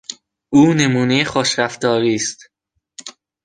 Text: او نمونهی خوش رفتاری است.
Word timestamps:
او 0.49 0.73
نمونهی 0.73 1.23
خوش 1.25 1.59
رفتاری 1.59 2.15
است. 2.15 2.49